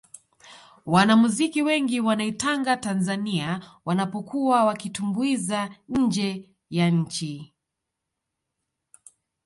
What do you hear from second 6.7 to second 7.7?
nchi